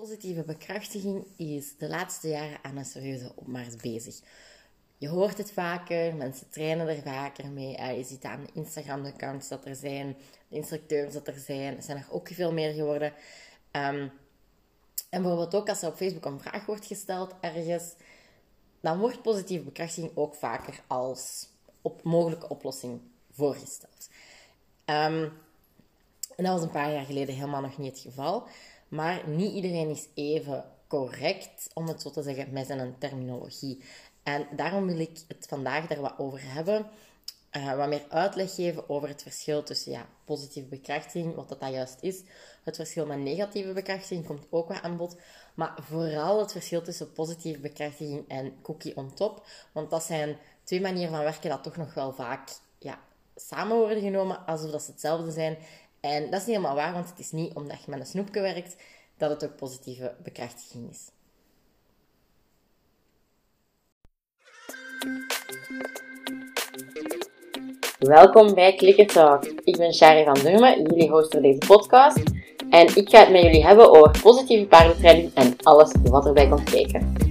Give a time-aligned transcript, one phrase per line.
[0.00, 4.20] Positieve bekrachtiging is de laatste jaren aan een serieuze opmars bezig.
[4.96, 7.96] Je hoort het vaker, mensen trainen er vaker mee.
[7.96, 10.16] je ziet aan de Instagram-accounts dat er zijn,
[10.48, 11.76] de instructeurs dat er zijn.
[11.76, 13.12] Er zijn er ook veel meer geworden.
[13.72, 14.12] Um,
[15.10, 17.94] en bijvoorbeeld ook als er op Facebook een vraag wordt gesteld ergens,
[18.80, 21.48] dan wordt positieve bekrachtiging ook vaker als
[21.82, 23.00] op mogelijke oplossing
[23.32, 24.08] voorgesteld.
[24.84, 25.32] Um,
[26.36, 28.48] en dat was een paar jaar geleden helemaal nog niet het geval.
[28.88, 33.84] Maar niet iedereen is even correct, om het zo te zeggen, met zijn terminologie.
[34.22, 36.86] En daarom wil ik het vandaag daar wat over hebben.
[37.56, 41.72] Uh, wat meer uitleg geven over het verschil tussen ja, positieve bekrachtiging, wat dat, dat
[41.72, 42.22] juist is.
[42.64, 45.16] Het verschil met negatieve bekrachtiging komt ook wat aan bod.
[45.54, 49.46] Maar vooral het verschil tussen positieve bekrachtiging en cookie on top.
[49.72, 53.00] Want dat zijn twee manieren van werken dat toch nog wel vaak ja,
[53.36, 55.56] samen worden genomen, alsof dat ze hetzelfde zijn.
[56.00, 58.40] En dat is niet helemaal waar, want het is niet omdat je met een snoepje
[58.40, 58.76] werkt
[59.16, 61.10] dat het ook positieve bekrachtiging is.
[67.98, 69.44] Welkom bij Clicker Talk.
[69.44, 72.22] Ik ben Shari van Durmen, jullie host deze podcast.
[72.70, 76.70] En ik ga het met jullie hebben over positieve paardentraining en alles wat erbij komt
[76.70, 77.25] kijken.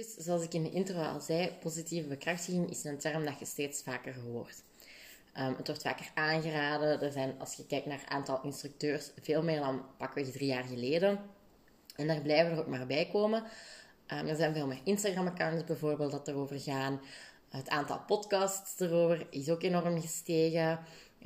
[0.00, 3.44] Dus zoals ik in de intro al zei, positieve bekrachtiging is een term dat je
[3.44, 4.62] steeds vaker hoort.
[5.38, 7.00] Um, het wordt vaker aangeraden.
[7.00, 10.64] Er zijn, als je kijkt naar het aantal instructeurs, veel meer dan pakweg drie jaar
[10.64, 11.20] geleden.
[11.96, 13.42] En daar blijven er ook maar bij komen.
[14.12, 17.00] Um, er zijn veel meer Instagram-accounts bijvoorbeeld dat erover gaan.
[17.48, 20.78] Het aantal podcasts erover is ook enorm gestegen.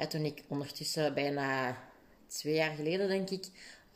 [0.09, 1.79] Toen ik ondertussen bijna
[2.27, 3.47] twee jaar geleden, denk ik,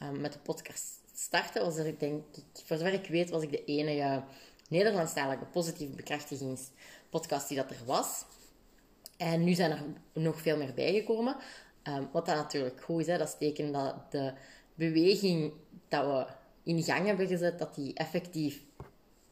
[0.03, 3.51] um, met de podcast startte, was er, denk ik, voor zover ik weet, was ik
[3.51, 4.23] de enige
[4.69, 8.25] Nederlandstalige positieve bekrachtigingspodcast die dat er was.
[9.17, 11.37] En nu zijn er nog veel meer bijgekomen.
[11.83, 14.33] Um, wat dan natuurlijk goed is, hè, dat is teken dat de
[14.75, 15.53] beweging
[15.89, 16.27] dat we
[16.63, 18.63] in gang hebben gezet, dat die effectief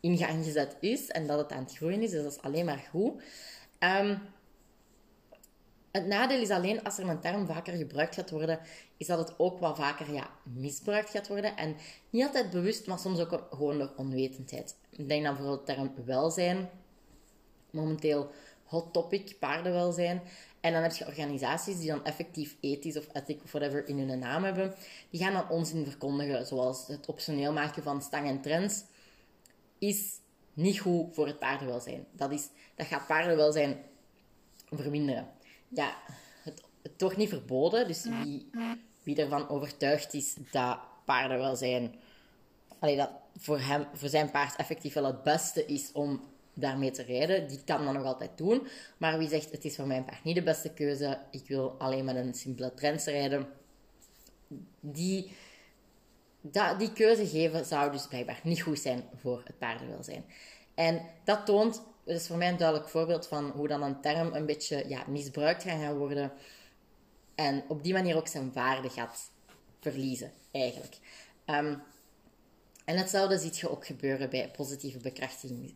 [0.01, 2.11] in gang gezet is en dat het aan het groeien is.
[2.11, 3.23] Dus dat is alleen maar goed.
[3.79, 4.21] Um,
[5.97, 8.59] het nadeel is alleen als er een term vaker gebruikt gaat worden,
[8.97, 11.57] is dat het ook wat vaker ja, misbruikt gaat worden.
[11.57, 11.77] En
[12.11, 14.77] niet altijd bewust, maar soms ook gewoon door onwetendheid.
[14.91, 16.71] Ik denk dan vooral de term welzijn.
[17.71, 18.31] Momenteel
[18.65, 20.23] hot topic, paardenwelzijn.
[20.61, 24.19] En dan heb je organisaties die dan effectief ethisch of ethic of whatever in hun
[24.19, 24.75] naam hebben.
[25.11, 28.85] Die gaan dan onzin verkondigen, zoals het optioneel maken van stang en trends.
[29.79, 30.21] Is
[30.53, 32.07] niet goed voor het paardenwelzijn.
[32.13, 33.77] Dat, is, dat gaat paardenwelzijn
[34.71, 35.36] verminderen
[35.77, 35.97] ja,
[36.43, 37.87] het, het toch niet verboden.
[37.87, 38.51] Dus wie,
[39.03, 41.95] wie ervan overtuigd is dat paarden wel zijn...
[42.79, 46.21] Allee, dat voor, hem, voor zijn paard effectief wel het beste is om
[46.55, 48.67] daarmee te rijden, die kan dat nog altijd doen.
[48.97, 52.05] Maar wie zegt, het is voor mijn paard niet de beste keuze, ik wil alleen
[52.05, 53.47] met een simpele trends rijden,
[54.81, 55.33] die,
[56.41, 60.25] dat, die keuze geven zou dus blijkbaar niet goed zijn voor het paardenwelzijn.
[60.75, 64.35] En dat toont dat is voor mij een duidelijk voorbeeld van hoe dan een term
[64.35, 66.33] een beetje ja, misbruikt kan gaan worden.
[67.35, 69.31] En op die manier ook zijn waarde gaat
[69.81, 70.99] verliezen, eigenlijk.
[71.47, 71.83] Um,
[72.85, 75.75] en hetzelfde ziet je ook gebeuren bij positieve bekrachtiging,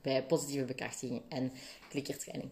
[0.00, 1.52] bij positieve bekrachtiging en
[1.88, 2.50] klikkertraining.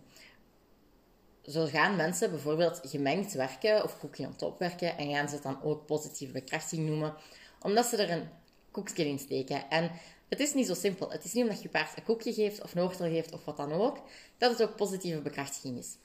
[1.43, 5.43] Zo gaan mensen bijvoorbeeld gemengd werken of cookie on top werken en gaan ze het
[5.43, 7.15] dan ook positieve bekrachtiging noemen,
[7.61, 8.29] omdat ze er een
[8.71, 9.71] koekje in steken.
[9.71, 9.91] En
[10.29, 11.11] het is niet zo simpel.
[11.11, 13.73] Het is niet omdat je paard een koekje geeft of een geeft of wat dan
[13.73, 14.03] ook,
[14.39, 15.97] dat het ook positieve bekrachtiging is.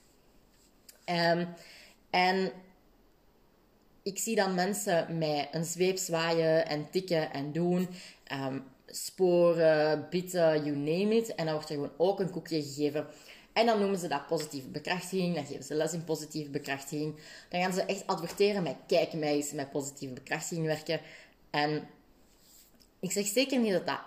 [1.04, 1.54] Um,
[2.10, 2.52] en
[4.02, 7.88] ik zie dan mensen met een zweep zwaaien en tikken en doen.
[8.32, 11.34] Um, sporen, bitten, you name it.
[11.34, 13.06] En dan wordt er gewoon ook een koekje gegeven.
[13.52, 15.34] En dan noemen ze dat positieve bekrachtiging.
[15.34, 17.14] Dan geven ze les in positieve bekrachtiging.
[17.48, 21.00] Dan gaan ze echt adverteren met kijk mij eens met positieve bekrachtiging werken.
[21.50, 21.88] En
[23.00, 24.00] ik zeg zeker niet dat dat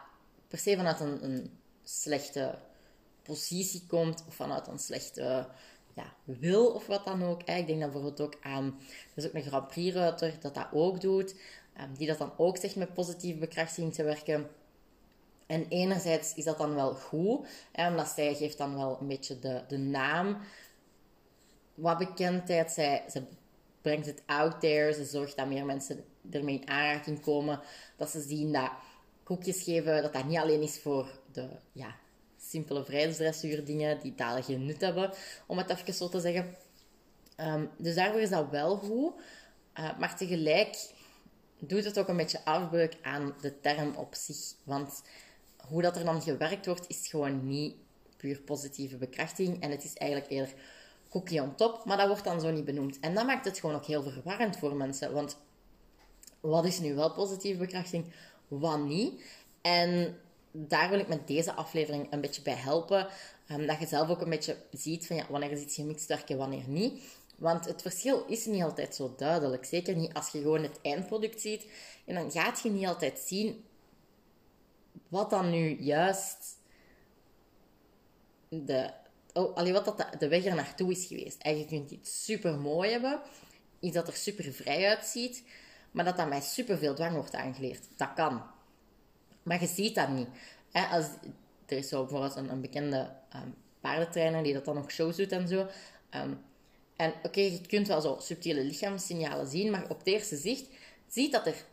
[0.56, 1.52] per se vanuit een, een
[1.84, 2.56] slechte
[3.24, 5.48] positie komt of vanuit een slechte
[5.94, 7.44] ja, wil of wat dan ook.
[7.44, 8.80] Ik denk dan bijvoorbeeld ook aan,
[9.16, 11.36] er is ook een Grand Prix-ruiter dat dat ook doet,
[11.74, 14.50] ehm, die dat dan ook zegt met positieve bekrachtiging te werken.
[15.48, 19.40] En enerzijds is dat dan wel goed, hè, omdat zij geeft dan wel een beetje
[19.40, 20.38] de, de naam,
[21.74, 22.72] wat bekendheid.
[22.72, 23.24] Zij, ze
[23.82, 27.60] brengt het out there, ze zorgt dat meer mensen ermee in aanraking komen,
[27.98, 28.72] dat ze zien dat
[29.26, 31.96] koekjes geven, dat dat niet alleen is voor de ja,
[32.38, 35.12] simpele vrijheidsdressuur dingen die daar geen nut hebben,
[35.46, 36.56] om het even zo te zeggen.
[37.38, 39.14] Um, dus daarvoor is dat wel goed.
[39.80, 40.94] Uh, maar tegelijk
[41.60, 44.54] doet het ook een beetje afbreuk aan de term op zich.
[44.64, 45.02] Want
[45.68, 47.76] hoe dat er dan gewerkt wordt, is gewoon niet
[48.18, 49.62] puur positieve bekrachtiging.
[49.62, 50.54] En het is eigenlijk eerder
[51.10, 53.00] cookie on top, maar dat wordt dan zo niet benoemd.
[53.00, 55.14] En dat maakt het gewoon ook heel verwarrend voor mensen.
[55.14, 55.38] Want
[56.40, 58.14] wat is nu wel positieve bekrachtiging,
[58.48, 59.24] wat niet?
[59.62, 60.20] En
[60.52, 63.08] daar wil ik met deze aflevering een beetje bij helpen.
[63.52, 66.30] Um, dat je zelf ook een beetje ziet van ja, wanneer is iets gemixt werk
[66.30, 67.02] en wanneer niet.
[67.36, 69.66] Want het verschil is niet altijd zo duidelijk.
[69.66, 71.66] Zeker niet als je gewoon het eindproduct ziet.
[72.06, 73.64] En dan gaat je niet altijd zien
[75.08, 76.58] wat dan nu juist
[78.50, 78.92] de,
[79.34, 81.42] oh, allee, wat dat de, weg er naartoe is geweest.
[81.42, 83.22] Kunt je iets super mooi hebben,
[83.80, 85.44] iets dat er super vrij uitziet,
[85.96, 87.88] maar dat dat mij super veel dwang wordt aangeleerd.
[87.96, 88.42] Dat kan.
[89.44, 90.28] Maar je ziet dat niet.
[90.72, 91.06] als,
[91.66, 95.32] er is zo bijvoorbeeld een, een bekende um, paardentrainer die dat dan ook shows doet
[95.32, 95.68] en zo.
[96.10, 96.34] Ehm,
[96.96, 100.68] en oké, je kunt wel zo subtiele lichaamssignalen zien, maar op het eerste zicht
[101.08, 101.66] ziet dat er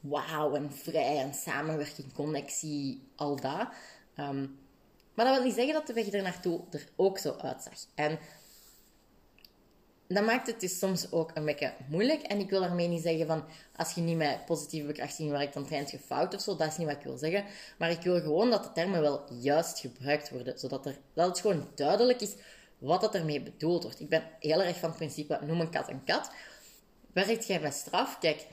[0.00, 3.68] wauw en vrij en samenwerking, connectie, al dat.
[4.14, 4.46] Ehm,
[5.14, 7.74] maar dat wil niet zeggen dat de weg er naartoe er ook zo uitzag.
[7.94, 8.18] En
[10.14, 12.22] dat maakt het dus soms ook een beetje moeilijk.
[12.22, 13.44] En ik wil daarmee niet zeggen van,
[13.76, 16.56] als je niet met positieve bekrachtiging werkt, dan traint je fout of zo.
[16.56, 17.44] Dat is niet wat ik wil zeggen.
[17.78, 20.58] Maar ik wil gewoon dat de termen wel juist gebruikt worden.
[20.58, 22.34] Zodat er, dat het gewoon duidelijk is
[22.78, 24.00] wat dat ermee bedoeld wordt.
[24.00, 26.30] Ik ben heel erg van het principe, noem een kat een kat.
[27.12, 28.18] Werkt jij met straf?
[28.18, 28.46] Kijk,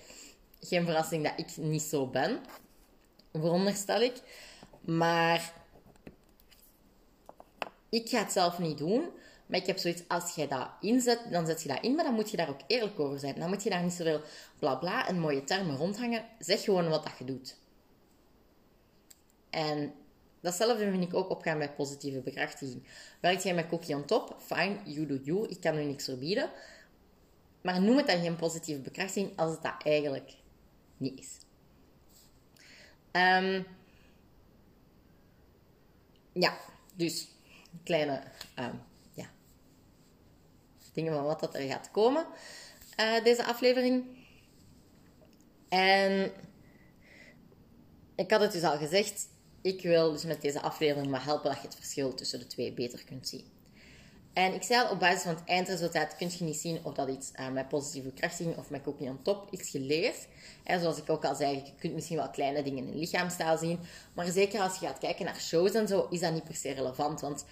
[0.60, 2.40] geen verrassing dat ik niet zo ben.
[3.34, 4.22] Veronderstel ik.
[4.82, 5.54] Maar
[7.90, 9.10] ik ga het zelf niet doen.
[9.48, 12.14] Maar ik heb zoiets, als jij dat inzet, dan zet je dat in, maar dan
[12.14, 13.40] moet je daar ook eerlijk over zijn.
[13.40, 14.22] Dan moet je daar niet zoveel
[14.60, 16.26] bla bla en mooie termen rondhangen.
[16.40, 17.58] Zeg gewoon wat dat je doet.
[19.50, 19.94] En
[20.40, 22.84] datzelfde vind ik ook opgaan bij positieve bekrachtiging.
[23.22, 24.36] Werkt jij met cookie on top?
[24.40, 25.48] Fine, you do you.
[25.48, 26.50] Ik kan u niks verbieden.
[27.62, 30.34] Maar noem het dan geen positieve bekrachtiging als het dat eigenlijk
[30.98, 31.38] niet is.
[33.12, 33.66] Um,
[36.34, 36.58] ja,
[36.96, 37.28] dus
[37.84, 38.24] kleine
[38.56, 38.87] ja,
[40.98, 42.26] dingen van wat dat er gaat komen,
[43.00, 44.06] uh, deze aflevering.
[45.70, 46.32] En
[48.16, 49.28] ik had het dus al gezegd,
[49.62, 52.74] ik wil dus met deze aflevering maar helpen dat je het verschil tussen de twee
[52.74, 53.46] beter kunt zien.
[54.34, 57.10] En ik zei al, op basis van het eindresultaat kun je niet zien of dat
[57.10, 60.28] iets uh, met positieve krachtiging of met cookie on top is geleerd.
[60.64, 63.80] En zoals ik ook al zei, je kunt misschien wel kleine dingen in lichaamstaal zien.
[64.14, 66.72] Maar zeker als je gaat kijken naar shows en zo, is dat niet per se
[66.72, 67.22] relevant.
[67.22, 67.46] Want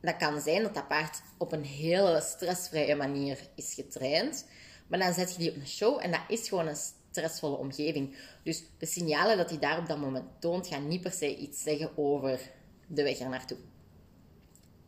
[0.00, 4.46] dat kan zijn dat dat paard op een hele stressvrije manier is getraind.
[4.86, 6.76] Maar dan zet je die op een show en dat is gewoon een
[7.10, 8.16] stressvolle omgeving.
[8.42, 11.62] Dus de signalen dat hij daar op dat moment toont, gaan niet per se iets
[11.62, 12.40] zeggen over
[12.86, 13.58] de weg er naartoe.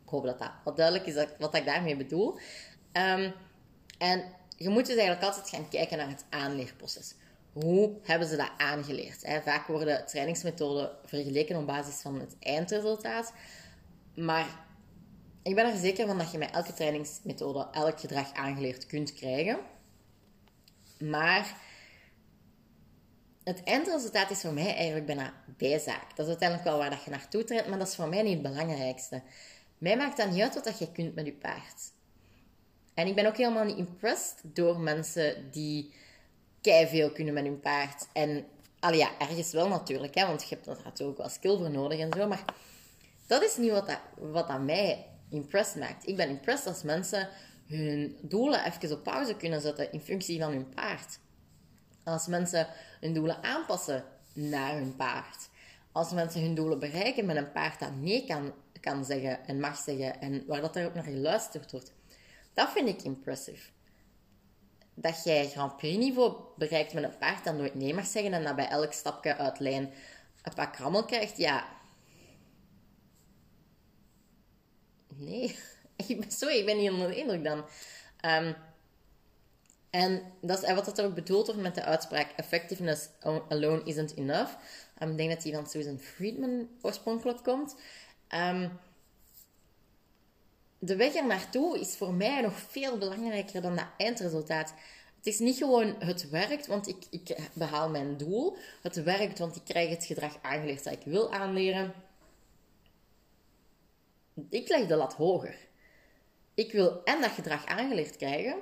[0.03, 2.39] Ik hoop dat dat wat duidelijk is wat ik daarmee bedoel.
[2.93, 3.33] Um,
[3.97, 4.23] en
[4.57, 7.15] je moet dus eigenlijk altijd gaan kijken naar het aanleerproces.
[7.53, 9.41] Hoe hebben ze dat aangeleerd?
[9.43, 13.33] Vaak worden trainingsmethoden vergeleken op basis van het eindresultaat.
[14.15, 14.65] Maar
[15.43, 19.59] ik ben er zeker van dat je met elke trainingsmethode elk gedrag aangeleerd kunt krijgen.
[20.99, 21.57] Maar
[23.43, 26.15] het eindresultaat is voor mij eigenlijk bijna bijzaak.
[26.15, 28.33] Dat is uiteindelijk wel waar dat je naartoe traint, maar dat is voor mij niet
[28.33, 29.21] het belangrijkste.
[29.77, 31.91] Mij maakt dan niet uit wat je kunt met je paard.
[32.93, 35.93] En ik ben ook helemaal niet impressed door mensen die
[36.61, 38.07] kei veel kunnen met hun paard.
[38.13, 38.45] En
[38.79, 41.99] al ja, ergens wel natuurlijk, hè, want je hebt natuurlijk ook wel skill voor nodig
[41.99, 42.27] en zo.
[42.27, 42.45] Maar
[43.27, 46.07] dat is niet wat, dat, wat dat mij impressed maakt.
[46.07, 47.29] Ik ben impressed als mensen
[47.67, 51.19] hun doelen even op pauze kunnen zetten in functie van hun paard.
[52.03, 52.67] Als mensen
[52.99, 55.49] hun doelen aanpassen naar hun paard.
[55.91, 59.77] Als mensen hun doelen bereiken met een paard dat nee kan, kan zeggen en mag
[59.77, 61.93] zeggen en waar dat er ook naar geluisterd wordt.
[62.53, 63.69] Dat vind ik impressive.
[64.93, 68.43] Dat jij Grand Prix niveau bereikt met een paard dat nooit nee mag zeggen en
[68.43, 69.93] dat bij elk stapje uit lijn
[70.41, 71.65] een paar krammel krijgt, ja,
[75.21, 75.57] nee,
[76.27, 77.65] sorry, ik ben niet onder de indruk dan.
[78.25, 78.55] Um,
[79.89, 83.09] en dat is wat er ook bedoeld wordt met de uitspraak effectiveness
[83.49, 84.51] alone isn't enough.
[84.99, 87.75] Um, ik denk dat die van Susan Friedman oorspronkelijk komt.
[88.35, 88.79] Um,
[90.79, 94.73] de weg er naartoe is voor mij nog veel belangrijker dan dat eindresultaat.
[95.17, 98.57] Het is niet gewoon het werkt, want ik, ik behaal mijn doel.
[98.81, 101.93] Het werkt, want ik krijg het gedrag aangeleerd dat ik wil aanleren
[104.49, 105.55] ik leg de lat hoger.
[106.53, 108.55] Ik wil en dat gedrag aangeleerd krijgen,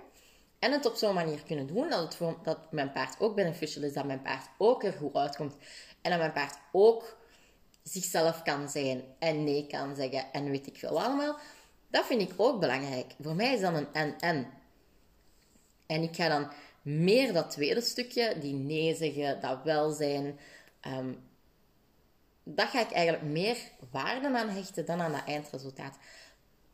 [0.59, 3.93] en het op zo'n manier kunnen doen dat, het dat mijn paard ook beneficial is,
[3.93, 5.55] dat mijn paard ook er goed uitkomt.
[6.01, 7.17] En dat mijn paard ook
[7.83, 11.39] zichzelf kan zijn en nee kan zeggen en weet ik veel allemaal.
[11.87, 13.13] Dat vind ik ook belangrijk.
[13.21, 14.47] Voor mij is dat een en-en.
[15.85, 20.39] En ik ga dan meer dat tweede stukje, die nee zeggen, dat welzijn,
[20.87, 21.28] um,
[22.43, 23.57] dat ga ik eigenlijk meer
[23.91, 25.97] waarde aan hechten dan aan dat eindresultaat.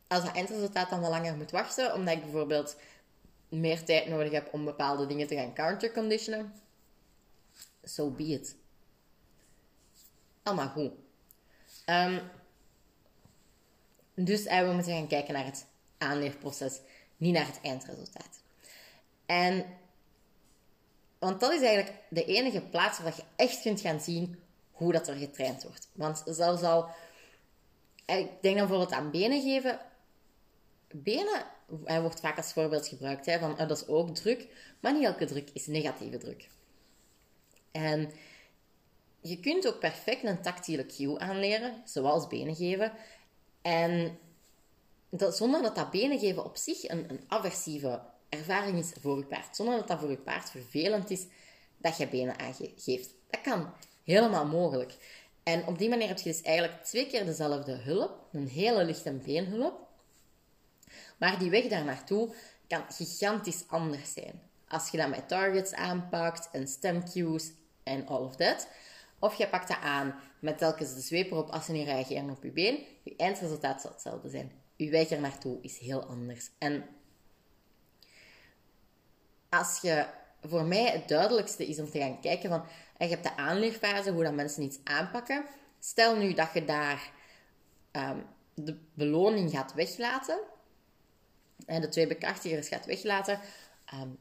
[0.06, 2.76] Als dat eindresultaat dan wel langer moet wachten, omdat ik bijvoorbeeld
[3.48, 6.52] meer tijd nodig heb om bepaalde dingen te gaan counterconditionen,
[7.82, 8.56] so be it.
[10.42, 10.92] Allemaal goed.
[11.86, 12.20] Um,
[14.14, 15.66] dus we moeten gaan kijken naar het
[15.98, 16.80] aanleerproces,
[17.16, 18.40] niet naar het eindresultaat.
[19.26, 19.66] En,
[21.18, 24.40] want dat is eigenlijk de enige plaats waar je echt kunt gaan zien
[24.76, 25.88] hoe dat er getraind wordt.
[25.92, 26.88] Want zelfs al,
[28.06, 29.80] ik denk dan bijvoorbeeld aan benen geven.
[30.90, 31.44] Benen,
[31.84, 34.48] hij wordt vaak als voorbeeld gebruikt, hè, van oh, dat is ook druk,
[34.80, 36.48] maar niet elke druk is negatieve druk.
[37.72, 38.10] En
[39.20, 42.92] je kunt ook perfect een tactiele cue aanleren, zoals benen geven.
[43.62, 44.18] En
[45.10, 49.24] dat, zonder dat dat benen geven op zich een, een aversieve ervaring is voor je
[49.24, 49.56] paard.
[49.56, 51.26] Zonder dat dat voor je paard vervelend is
[51.76, 53.14] dat je benen aangeeft.
[53.30, 53.72] Dat kan.
[54.06, 54.96] Helemaal mogelijk.
[55.42, 58.26] En op die manier heb je dus eigenlijk twee keer dezelfde hulp.
[58.32, 59.86] Een hele lichte beenhulp.
[61.16, 62.34] Maar die weg daar naartoe
[62.68, 64.42] kan gigantisch anders zijn.
[64.68, 68.68] Als je dat met targets aanpakt en stem cues en all of that.
[69.18, 72.42] Of je pakt dat aan met telkens de zweep erop als ze niet reageren op
[72.42, 72.84] je been.
[73.02, 74.52] Je eindresultaat zal hetzelfde zijn.
[74.76, 76.50] Je weg er naartoe is heel anders.
[76.58, 76.84] En
[79.48, 80.06] als je,
[80.42, 82.64] voor mij het duidelijkste is om te gaan kijken van,
[82.96, 85.44] en je hebt de aanleerfase, hoe dat mensen iets aanpakken.
[85.78, 87.10] Stel nu dat je daar
[87.92, 90.38] um, de beloning gaat weglaten,
[91.66, 93.40] en de twee bekrachtigers gaat weglaten,
[93.94, 94.18] um,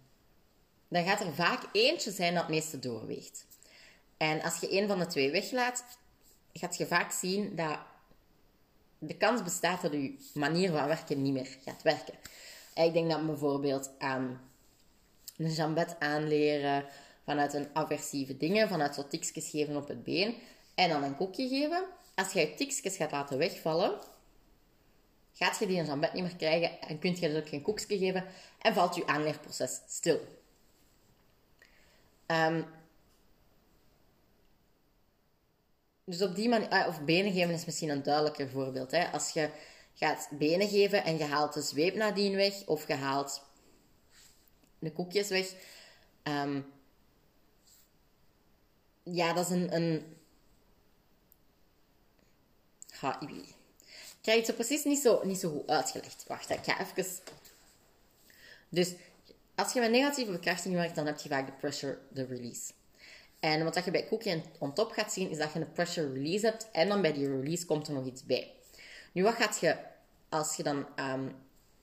[0.88, 3.46] dan gaat er vaak eentje zijn dat het meeste doorweegt.
[4.18, 5.86] En als je een van de twee weglaat,
[6.54, 7.80] gaat je vaak zien dat
[9.00, 12.14] de kans bestaat dat je manier van werken niet meer gaat werken.
[12.74, 14.42] Ik denk dat bijvoorbeeld aan
[15.38, 16.86] een jambet aanleren
[17.26, 20.36] vanuit een aversieve dingen, vanuit zo tikjes geven op het been
[20.76, 21.86] en dan een koekje geven.
[22.16, 24.00] Als je tikjes gaat laten wegvallen,
[25.34, 27.98] gaat je die een jambet niet meer krijgen en kun je dus ook geen koekje
[27.98, 28.26] geven
[28.62, 30.20] en valt je aanleerproces stil.
[32.28, 32.66] Um,
[36.06, 38.92] Dus op die manier, ah, of benen geven is misschien een duidelijker voorbeeld.
[38.92, 39.12] Hè?
[39.12, 39.50] Als je
[39.94, 43.42] gaat benen geven en je haalt de zweep nadien weg, of je haalt
[44.80, 45.54] de koekjes weg.
[46.24, 46.62] Ehm,
[49.06, 49.76] ja, dat is een.
[49.76, 50.14] een...
[52.90, 53.56] Ha, ik
[54.22, 56.26] krijg het zo precies niet zo, niet zo goed uitgelegd.
[56.28, 57.06] Wacht, ik ga even.
[58.70, 58.94] Dus
[59.56, 62.72] als je met negatieve bekrachtiging werkt, dan heb je vaak de pressure, de release.
[63.40, 66.46] En wat je bij Cookie on top gaat zien, is dat je een pressure release
[66.46, 66.72] hebt.
[66.72, 68.54] En dan bij die release komt er nog iets bij.
[69.12, 69.78] Nu, wat gaat je,
[70.30, 71.36] als je dan um,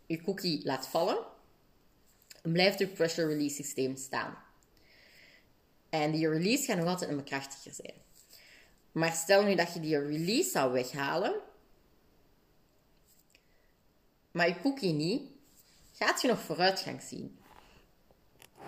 [0.06, 1.18] je cookie laat vallen,
[2.42, 4.38] blijft je pressure release systeem staan.
[5.92, 7.94] En die release gaat nog altijd een bekrachtiger zijn.
[8.92, 11.40] Maar stel nu dat je die release zou weghalen,
[14.30, 15.30] maar je cookie niet,
[15.92, 17.38] gaat je nog vooruitgang zien.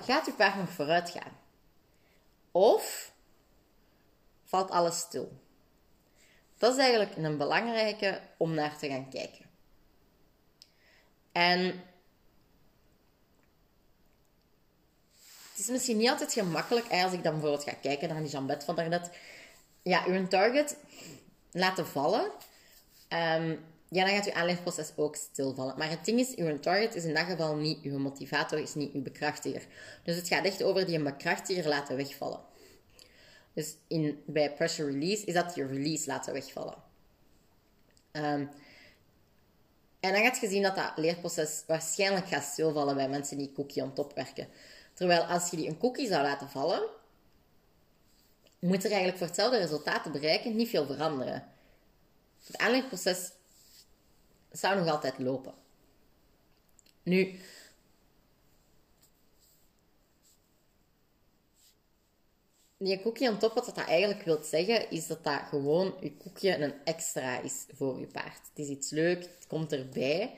[0.01, 1.39] Gaat je paard nog vooruit gaan?
[2.51, 3.13] Of
[4.45, 5.41] valt alles stil?
[6.59, 9.51] Dat is eigenlijk een belangrijke om naar te gaan kijken.
[11.33, 11.83] En
[15.55, 18.65] het is misschien niet altijd gemakkelijk als ik dan bijvoorbeeld ga kijken naar die jambet
[18.65, 19.11] van daarnet.
[19.83, 20.77] Ja, uw target
[21.51, 22.23] laten vallen.
[23.09, 25.79] Um, ja, dan gaat je aanleefproces ook stilvallen.
[25.79, 28.93] Maar het ding is, uw target is in dat geval niet uw motivator, is niet
[28.93, 29.67] uw bekrachtiger.
[30.03, 32.41] Dus het gaat echt over die bekrachtiger laten wegvallen.
[33.53, 36.77] Dus in, bij pressure release is dat je release laten wegvallen.
[38.13, 38.51] Um,
[40.01, 43.83] en dan gaat je zien dat dat leerproces waarschijnlijk gaat stilvallen bij mensen die cookie
[43.83, 44.49] on top werken.
[44.95, 46.83] Terwijl als je die een cookie zou laten vallen,
[48.59, 51.53] moet er eigenlijk voor hetzelfde resultaat te bereiken niet veel veranderen.
[52.47, 53.31] Het aanleerproces
[54.51, 55.55] zou nog altijd lopen.
[57.03, 57.41] Nu,
[62.77, 66.57] die koekje on top, wat dat eigenlijk wil zeggen, is dat dat gewoon je koekje
[66.57, 68.41] een extra is voor je paard.
[68.49, 70.35] Het is iets leuk, het komt erbij.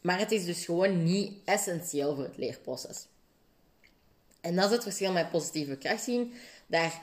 [0.00, 3.06] Maar het is dus gewoon niet essentieel voor het leerproces.
[4.42, 6.34] En dat is het verschil met positieve bekrachtiging.
[6.66, 7.02] Daar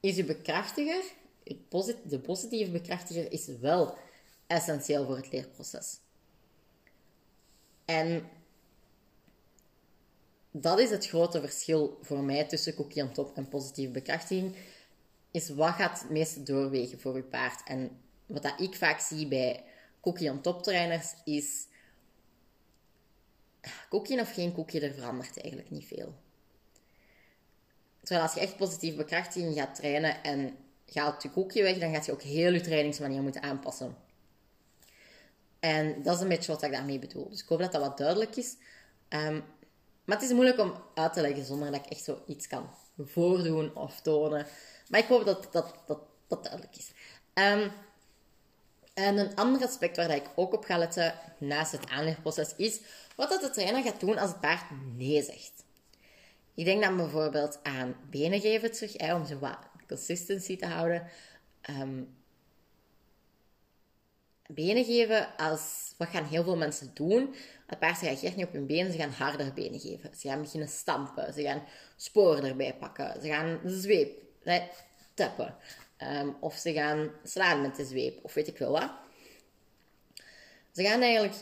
[0.00, 1.02] is je bekrachtiger,
[2.04, 3.98] de positieve bekrachtiger, is wel
[4.46, 5.98] essentieel voor het leerproces.
[7.84, 8.28] En
[10.50, 14.56] dat is het grote verschil voor mij tussen cookie on top en positieve bekrachtiging.
[15.30, 17.62] Is wat gaat het meeste doorwegen voor je paard?
[17.68, 19.64] En wat dat ik vaak zie bij
[20.00, 21.66] cookie on top trainers is...
[23.88, 26.14] Cookie of geen cookie, er verandert eigenlijk niet veel.
[28.06, 32.06] Terwijl als je echt positieve bekrachtiging gaat trainen en gaat je koekje weg, dan gaat
[32.06, 33.96] je ook heel je trainingsmanier moeten aanpassen.
[35.60, 37.28] En dat is een beetje wat ik daarmee bedoel.
[37.30, 38.56] Dus ik hoop dat dat wat duidelijk is.
[39.08, 39.40] Ehm,
[40.04, 42.70] maar het is moeilijk om uit te leggen zonder dat ik echt zo iets kan
[42.98, 44.46] voordoen of tonen.
[44.88, 46.90] Maar ik hoop dat dat, dat, dat duidelijk is.
[47.34, 47.70] Um,
[48.94, 52.80] en een ander aspect waar ik ook op ga letten naast het aanleerproces is
[53.16, 54.64] wat dat de trainer gaat doen als het paard
[54.96, 55.64] nee zegt.
[56.56, 59.58] Ik denk dan bijvoorbeeld aan benen geven terug, hè, om zo wat
[59.88, 61.08] consistency te houden.
[61.60, 62.02] Ehm,
[64.46, 67.34] benen geven, als, wat gaan heel veel mensen doen?
[67.66, 70.16] Het paard reageert niet op hun benen, ze gaan harder benen geven.
[70.16, 71.62] Ze gaan beginnen stampen, ze gaan
[71.96, 74.68] sporen erbij pakken, ze gaan zweep, nee,
[75.14, 75.56] tappen.
[75.96, 78.90] Ehm, of ze gaan slaan met de zweep, of weet ik veel wat.
[80.72, 81.36] Ze gaan eigenlijk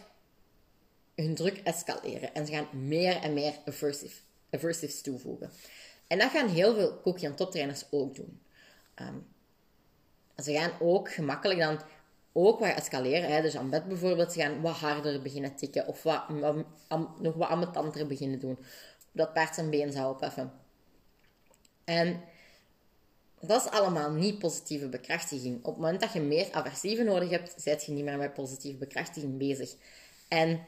[1.14, 4.20] hun druk escaleren en ze gaan meer en meer aversive,
[4.54, 5.50] aversives toevoegen.
[6.06, 8.40] En dat gaan heel veel cookie- toptrainers ook doen.
[8.94, 9.16] Ehm,
[10.42, 11.80] ze gaan ook gemakkelijk dan
[12.32, 13.30] ook wat escaleren.
[13.30, 13.42] Hè.
[13.42, 16.28] Dus aan bed bijvoorbeeld, ze gaan wat harder beginnen tikken of wat,
[17.18, 18.58] nog wat ambetanter beginnen doen.
[19.12, 20.52] Dat paard zijn been zou opheffen.
[21.84, 22.20] En
[23.40, 25.56] dat is allemaal niet positieve bekrachtiging.
[25.58, 28.78] Op het moment dat je meer aversieve nodig hebt, zet je niet meer met positieve
[28.78, 29.74] bekrachtiging bezig.
[30.28, 30.64] En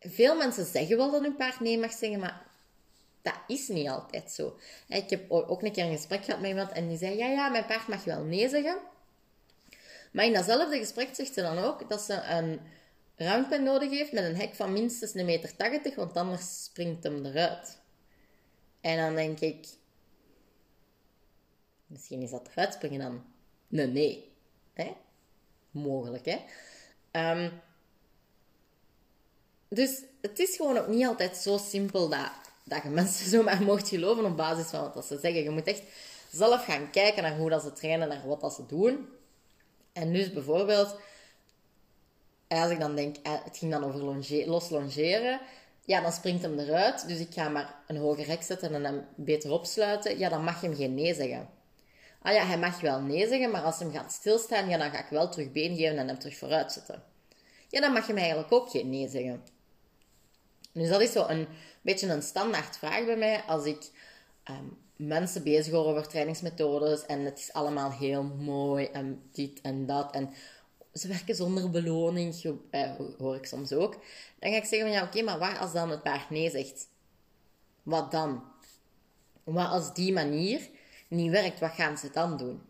[0.00, 2.46] veel mensen zeggen wel dat hun paard nee mag zeggen, maar
[3.22, 4.58] dat is niet altijd zo.
[4.88, 7.48] Ik heb ook een keer een gesprek gehad met iemand en die zei: Ja, ja,
[7.48, 8.78] mijn paard mag wel nee zeggen.
[10.12, 12.60] Maar in datzelfde gesprek zegt ze dan ook dat ze een
[13.16, 17.24] roundpen nodig heeft met een hek van minstens een meter 80, want anders springt hem
[17.24, 17.78] eruit.
[18.80, 19.66] En dan denk ik,
[21.86, 23.24] misschien is dat eruit springen dan.
[23.68, 24.32] Nee, nee.
[24.72, 24.96] Hè?
[25.70, 26.38] Mogelijk, hè?
[27.32, 27.60] Um,
[29.68, 32.30] dus het is gewoon ook niet altijd zo simpel dat,
[32.64, 35.42] dat je mensen zomaar mocht geloven op basis van wat ze zeggen.
[35.42, 35.82] Je moet echt
[36.30, 39.08] zelf gaan kijken naar hoe dat ze trainen, naar wat dat ze doen.
[39.92, 40.96] En dus bijvoorbeeld,
[42.48, 45.40] als ik dan denk, eh, het ging dan over longe los longeren
[45.88, 47.08] ja, dan springt hem eruit.
[47.08, 50.18] Dus ik ga maar een hoger hek zetten en hem beter opsluiten.
[50.18, 51.48] Ja, dan mag je hem geen nee zeggen.
[52.22, 54.98] Ah ja, hij mag wel nee zeggen, maar als hij gaat stilstaan, ja, dan ga
[54.98, 57.02] ik wel terug been geven en hem terug vooruit zetten.
[57.68, 59.42] Ja, dan mag je hem eigenlijk ook geen nee zeggen.
[60.72, 61.46] Dus dat is zo een
[61.82, 63.90] beetje een standaard vraag bij mij als ik
[64.42, 64.64] ehm,
[64.96, 70.12] mensen bezig hoor over trainingsmethodes en het is allemaal heel mooi en dit en dat.
[70.12, 70.30] En
[70.92, 73.92] ze werken zonder beloning, eh, hoor ik soms ook.
[74.38, 76.88] Dan ga ik zeggen van ja, oké, maar wat als dan het paard nee zegt?
[77.82, 78.42] Wat dan?
[79.44, 80.60] Wat als die manier
[81.08, 82.62] niet werkt, wat gaan ze dan doen?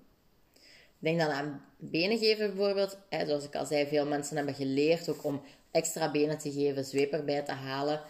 [0.99, 2.99] Denk dan aan benen geven bijvoorbeeld.
[3.27, 7.13] Zoals ik al zei, veel mensen hebben geleerd ook om extra benen te geven, zweep
[7.13, 8.01] erbij te halen.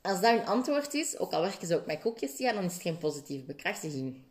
[0.00, 2.72] Als dat hun antwoord is, ook al werken ze ook met koekjes, ja, dan is
[2.72, 4.22] het geen positieve bekrachtiging.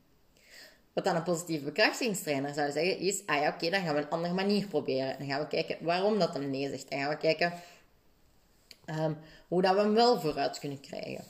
[0.93, 4.09] Wat dan een positieve bekrachtigingstrainer zou zeggen, is, ah ja, oké, dan gaan we een
[4.09, 5.15] andere manier proberen.
[5.17, 6.89] Dan gaan we kijken waarom dat hem nee zegt.
[6.89, 7.53] Dan gaan we kijken
[8.85, 11.23] um, hoe dat we hem wel vooruit kunnen krijgen.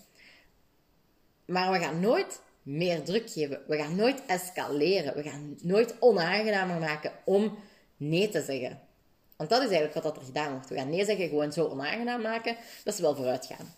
[1.46, 3.62] Maar we gaan nooit meer druk geven.
[3.68, 5.16] We gaan nooit escaleren.
[5.16, 7.58] We gaan nooit onaangenamer maken om
[7.98, 8.80] nee te zeggen.
[9.40, 10.70] Want dat is eigenlijk wat er gedaan wordt.
[10.70, 13.76] We gaan nee zeggen, gewoon zo onaangenaam maken, dat ze wel vooruit gaan.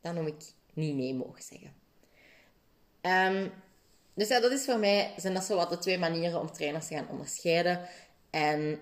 [0.00, 1.72] Dan noem ik niet nee mogen zeggen.
[3.00, 3.52] Um,
[4.14, 6.86] dus ja, dat is voor mij, zijn dat zo wat de twee manieren om trainers
[6.86, 7.80] te gaan onderscheiden.
[8.30, 8.80] En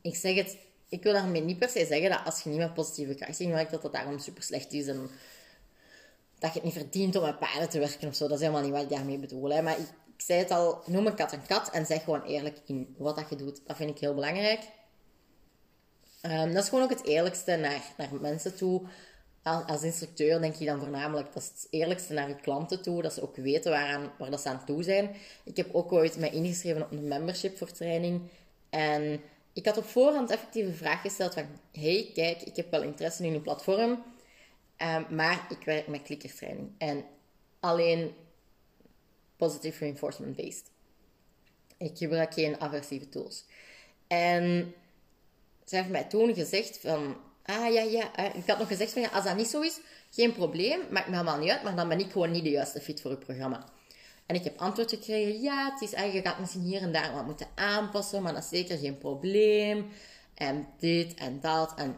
[0.00, 0.56] ik zeg het,
[0.88, 3.72] ik wil daarmee niet per se zeggen dat als je niet met positieve krachttraining werkt,
[3.72, 5.10] dat dat daarom super slecht is en
[6.38, 8.28] dat je het niet verdient om met paarden te werken of zo.
[8.28, 9.50] Dat is helemaal niet wat ik daarmee bedoel.
[9.50, 9.62] Hè.
[9.62, 9.86] Maar ik,
[10.22, 13.16] ik zei het al, noem een kat een kat en zeg gewoon eerlijk in wat
[13.16, 13.60] dat je doet.
[13.66, 14.60] Dat vind ik heel belangrijk.
[16.22, 18.82] Um, dat is gewoon ook het eerlijkste naar, naar mensen toe
[19.42, 23.22] als instructeur denk je dan voornamelijk, dat het eerlijkste naar je klanten toe, dat ze
[23.22, 25.10] ook weten waaraan, waar dat ze aan toe zijn.
[25.44, 28.20] Ik heb ook ooit mij ingeschreven op een membership voor training.
[28.70, 29.20] En
[29.52, 33.24] ik had op voorhand effectief een vraag gesteld van, hey, kijk, ik heb wel interesse
[33.24, 34.02] in uw platform,
[34.76, 36.70] ehm, maar ik werk met klikkertraining.
[36.78, 37.04] En
[37.60, 38.14] alleen
[39.46, 40.70] positive reinforcement based.
[41.76, 43.44] Ik gebruik geen aversieve tools.
[44.06, 44.74] En
[45.64, 48.14] ze heeft mij toen gezegd van, Ah, ja, ja.
[48.14, 51.08] Eh, ik had nog gezegd van, ja, als dat niet zo is, geen probleem, maakt
[51.08, 53.20] me helemaal niet uit, maar dan ben ik gewoon niet de juiste fit voor het
[53.20, 53.64] programma.
[54.26, 57.14] En ik heb antwoord gekregen, ja, het is eigenlijk, je gaat misschien hier en daar
[57.14, 59.88] wat moeten aanpassen, maar dat is zeker geen probleem.
[60.34, 61.74] En dit en dat.
[61.76, 61.96] En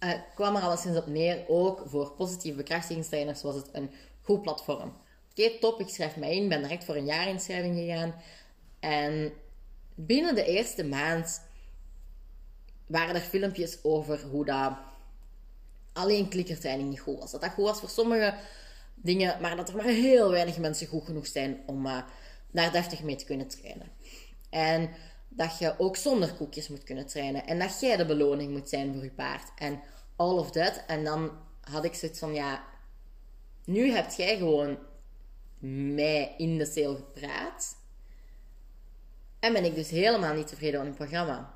[0.00, 3.90] uh, kwam er alleszins op neer, ook voor positieve bekrachtigingstrainers was het een
[4.22, 4.92] goed platform.
[5.38, 8.14] Oké, top, ik schrijf mij in, ben direct voor een jaarinschrijving gegaan.
[8.80, 9.32] En
[9.94, 11.42] binnen de eerste maand
[12.86, 14.72] waren er filmpjes over hoe dat
[15.92, 17.30] alleen klikkertraining niet goed was.
[17.30, 18.34] Dat dat goed was voor sommige
[18.94, 22.02] dingen, maar dat er maar heel weinig mensen goed genoeg zijn om uh,
[22.50, 23.88] daar deftig mee te kunnen trainen.
[24.50, 24.90] En
[25.28, 27.46] dat je ook zonder koekjes moet kunnen trainen.
[27.46, 29.50] En dat jij de beloning moet zijn voor je paard.
[29.56, 29.80] En
[30.16, 30.84] all of that.
[30.86, 32.64] En dan had ik zoiets van, ja,
[33.64, 34.78] nu hebt jij gewoon
[35.94, 37.76] mij in de sale gepraat.
[39.40, 41.54] En ben ik dus helemaal niet tevreden met het programma.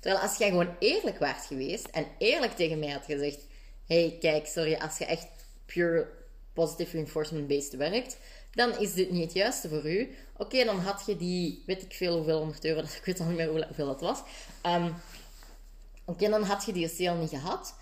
[0.00, 3.46] Terwijl als jij gewoon eerlijk waart geweest en eerlijk tegen mij had gezegd:
[3.86, 5.28] hey, kijk, sorry, als je echt
[5.66, 6.08] pure
[6.52, 8.18] positive reinforcement-based werkt,
[8.50, 10.14] dan is dit niet het juiste voor u.
[10.36, 13.36] Oké, dan had je die, weet ik veel hoeveel, 100 euro, ik weet al niet
[13.36, 14.22] meer hoeveel dat was.
[14.66, 14.94] Um,
[16.08, 17.74] Oké, dan had je die sale niet gehad.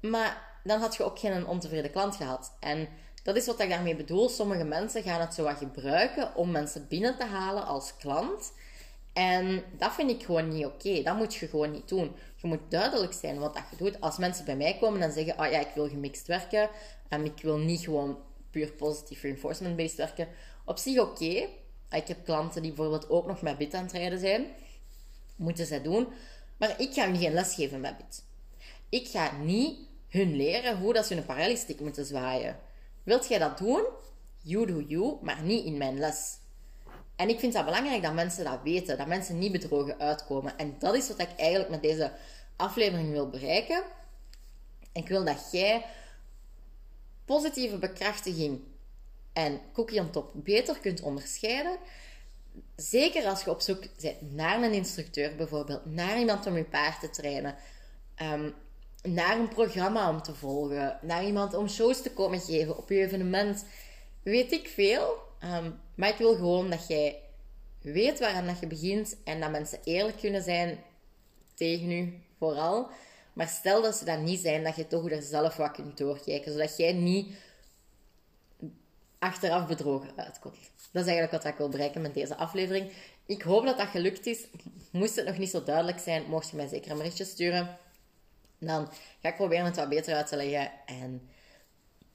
[0.00, 2.52] Maar dan had je ook geen ontevreden klant gehad.
[2.60, 2.88] En
[3.22, 4.28] dat is wat ik daarmee bedoel.
[4.28, 8.52] Sommige mensen gaan het zo wat gebruiken om mensen binnen te halen als klant.
[9.12, 11.02] En dat vind ik gewoon niet oké.
[11.02, 12.16] Dat moet je gewoon niet doen.
[12.36, 14.00] Je moet duidelijk zijn wat dat je doet.
[14.00, 16.70] Als mensen bij mij komen en zeggen: Oh ja, ik wil gemixt werken.
[17.08, 18.18] En ik wil niet gewoon
[18.50, 20.28] puur positief reinforcement-based werken.
[20.64, 21.48] Op zich oké.
[21.90, 24.46] Ik heb klanten die bijvoorbeeld ook nog met bit aan het rijden zijn.
[25.36, 26.08] Moeten zij doen.
[26.56, 28.22] Maar ik ga hun geen les geven met bit.
[28.88, 29.78] Ik ga niet
[30.14, 32.58] hun leren hoe dat ze een parallelstick moeten zwaaien.
[33.02, 33.84] Wilt jij dat doen?
[34.40, 36.38] You do you, maar niet in mijn les.
[37.16, 40.58] En ik vind dat belangrijk dat mensen dat weten, dat mensen niet bedrogen uitkomen.
[40.58, 42.12] En dat is wat ik eigenlijk met deze
[42.56, 43.82] aflevering wil bereiken.
[44.92, 45.84] Ik wil dat jij
[47.24, 48.60] positieve bekrachtiging
[49.32, 51.78] en cookie on top beter kunt onderscheiden.
[52.76, 57.00] Zeker als je op zoek bent naar een instructeur bijvoorbeeld, naar iemand om je paard
[57.00, 57.56] te trainen,
[58.14, 58.50] ehm,
[59.08, 62.96] naar een programma om te volgen, naar iemand om shows te komen geven op je
[62.96, 63.64] evenement.
[64.22, 65.16] Weet ik veel.
[65.38, 67.20] Ehm, maar ik wil gewoon dat jij
[67.80, 70.78] weet waaraan dat je begint en dat mensen eerlijk kunnen zijn
[71.54, 72.88] tegen u, vooral.
[73.32, 76.52] Maar stel dat ze dat niet zijn, dat je toch er zelf wat kunt doorkijken,
[76.52, 77.34] zodat jij niet
[79.18, 80.70] achteraf bedrogen uitkomt.
[80.92, 82.92] Dat is eigenlijk wat ik wil bereiken met deze aflevering.
[83.26, 84.46] Ik hoop dat dat gelukt is.
[84.90, 87.78] Moest het nog niet zo duidelijk zijn, mocht je mij zeker een berichtje sturen.
[88.66, 88.88] Dan
[89.20, 90.70] ga ik proberen het wat beter uit te leggen.
[90.86, 91.28] En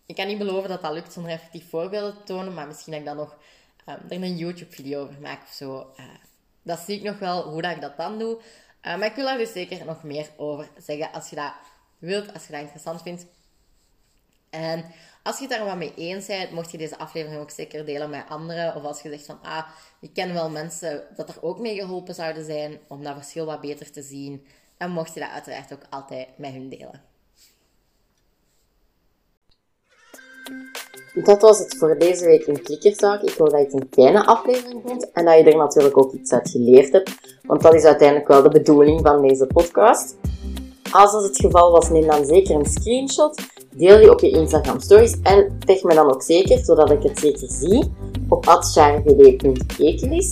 [0.06, 3.02] ik kan niet beloven dat dat lukt zonder effectief voorbeelden te tonen, maar misschien dat
[3.02, 3.38] ik dan nog
[3.86, 5.94] er een YouTube-video over maak of zo.
[5.98, 6.06] Uh,
[6.62, 8.38] dat zie ik nog wel, hoe dat ik dat dan doe.
[8.38, 11.54] Uh, maar ik wil daar dus zeker nog meer over zeggen als je dat
[11.98, 13.26] wilt, als je dat interessant vindt.
[14.50, 14.86] En
[15.24, 18.10] als je het daar wat mee eens bent, mocht je deze aflevering ook zeker delen
[18.10, 18.76] met anderen.
[18.76, 19.68] Of als je zegt van, ah,
[20.02, 23.62] ik ken wel mensen dat er ook mee geholpen zouden zijn om dat verschil wat
[23.62, 24.48] beter te zien.
[24.80, 27.02] Dan mocht je dat uiteraard ook altijd met hun delen.
[31.24, 33.22] Dat was het voor deze week in Klikkerzaak.
[33.22, 36.14] Ik hoop dat je het een fijne aflevering vond en dat je er natuurlijk ook
[36.14, 40.18] iets uit geleerd hebt, want dat is uiteindelijk wel de bedoeling van deze podcast.
[40.92, 43.42] Als dat het geval was, neem dan zeker een screenshot,
[43.76, 47.20] deel die op je Instagram stories en tag me dan ook zeker, zodat ik het
[47.20, 47.94] zeker zie,
[48.30, 50.32] op atchargd.ekelis.